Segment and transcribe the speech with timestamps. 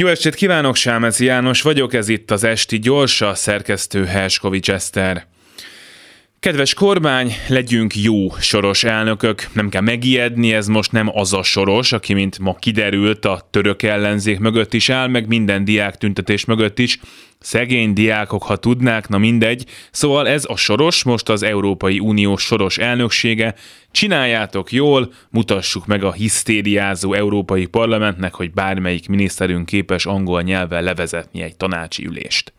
[0.00, 5.26] Jó estét kívánok, Sámezi János vagyok, ez itt az Esti Gyorsa, szerkesztő Herskovics Eszter.
[6.44, 11.92] Kedves kormány, legyünk jó soros elnökök, nem kell megijedni, ez most nem az a soros,
[11.92, 16.78] aki mint ma kiderült a török ellenzék mögött is áll, meg minden diák tüntetés mögött
[16.78, 17.00] is.
[17.40, 19.64] Szegény diákok, ha tudnák, na mindegy.
[19.90, 23.54] Szóval ez a soros, most az Európai Unió soros elnöksége.
[23.90, 31.42] Csináljátok jól, mutassuk meg a hisztériázó Európai Parlamentnek, hogy bármelyik miniszterünk képes angol nyelven levezetni
[31.42, 32.52] egy tanácsi ülést.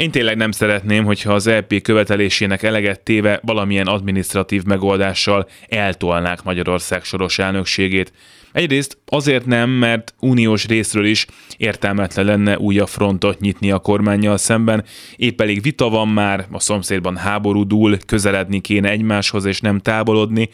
[0.00, 7.04] Én tényleg nem szeretném, hogyha az EP követelésének eleget téve valamilyen administratív megoldással eltolnák Magyarország
[7.04, 8.12] soros elnökségét.
[8.52, 11.26] Egyrészt azért nem, mert uniós részről is
[11.56, 14.84] értelmetlen lenne újabb frontot nyitni a kormányjal szemben,
[15.16, 20.48] épp elég vita van már, a szomszédban háború dúl, közeledni kéne egymáshoz és nem távolodni,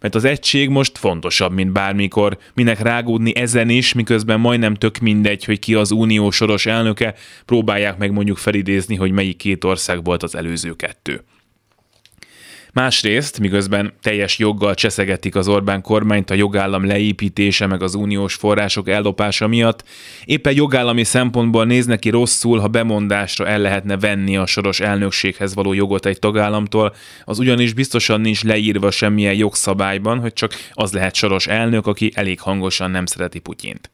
[0.00, 5.44] mert az egység most fontosabb, mint bármikor, minek rágódni ezen is, miközben majdnem tök mindegy,
[5.44, 7.14] hogy ki az unió soros elnöke,
[7.44, 11.24] próbálják meg mondjuk felidézni, hogy melyik két ország volt az előző kettő.
[12.72, 18.88] Másrészt, miközben teljes joggal cseszegetik az Orbán kormányt a jogállam leépítése meg az uniós források
[18.88, 19.84] ellopása miatt,
[20.24, 25.72] éppen jogállami szempontból néz neki rosszul, ha bemondásra el lehetne venni a soros elnökséghez való
[25.72, 31.46] jogot egy tagállamtól, az ugyanis biztosan nincs leírva semmilyen jogszabályban, hogy csak az lehet soros
[31.46, 33.90] elnök, aki elég hangosan nem szereti Putyint.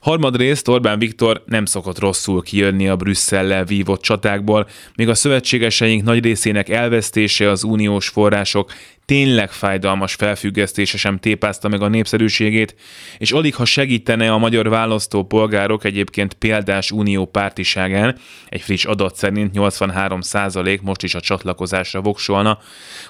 [0.00, 6.24] Harmadrészt Orbán Viktor nem szokott rosszul kijönni a Brüsszellel vívott csatákból, még a szövetségeseink nagy
[6.24, 8.72] részének elvesztése az uniós források
[9.10, 12.74] tényleg fájdalmas felfüggesztése sem tépázta meg a népszerűségét,
[13.18, 19.50] és alig ha segítene a magyar választópolgárok egyébként példás unió pártiságán, egy friss adat szerint
[19.54, 22.58] 83% most is a csatlakozásra voksolna,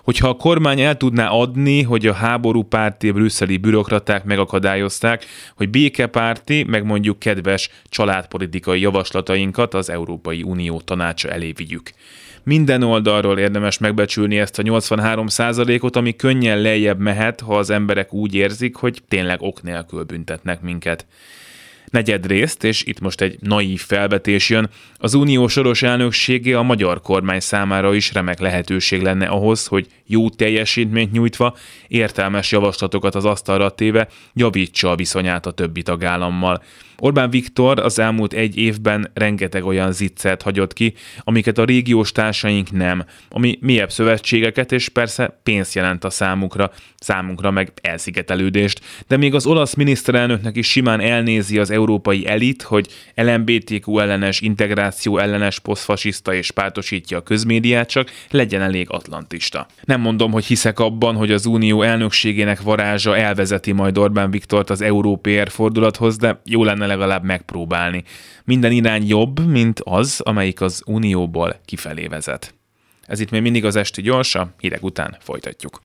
[0.05, 6.65] hogyha a kormány el tudná adni, hogy a háború párti brüsszeli bürokraták megakadályozták, hogy békepárti,
[6.65, 11.91] meg mondjuk kedves családpolitikai javaslatainkat az Európai Unió tanácsa elé vigyük.
[12.45, 15.27] Minden oldalról érdemes megbecsülni ezt a 83
[15.81, 20.61] ot ami könnyen lejjebb mehet, ha az emberek úgy érzik, hogy tényleg ok nélkül büntetnek
[20.61, 21.07] minket
[21.91, 27.41] negyedrészt, és itt most egy naív felvetés jön, az unió soros elnöksége a magyar kormány
[27.41, 31.57] számára is remek lehetőség lenne ahhoz, hogy jó teljesítményt nyújtva,
[31.89, 36.63] értelmes javaslatokat az asztalra téve javítsa a viszonyát a többi tagállammal.
[37.01, 42.71] Orbán Viktor az elmúlt egy évben rengeteg olyan ziccet hagyott ki, amiket a régiós társaink
[42.71, 49.35] nem, ami mélyebb szövetségeket és persze pénzt jelent a számukra, számunkra meg elszigetelődést, de még
[49.35, 56.35] az olasz miniszterelnöknek is simán elnézi az európai elit, hogy LMBTQ ellenes, integráció ellenes, posztfasiszta
[56.35, 59.67] és pártosítja a közmédiát, csak legyen elég atlantista.
[59.85, 64.81] Nem mondom, hogy hiszek abban, hogy az unió elnökségének varázsa elvezeti majd Orbán Viktort az
[64.81, 68.05] európér fordulathoz, de jó lenne legalább megpróbálni.
[68.45, 72.55] Minden irány jobb, mint az, amelyik az unióból kifelé vezet.
[73.07, 75.79] Ez itt még mindig az esti gyorsa, hírek után folytatjuk.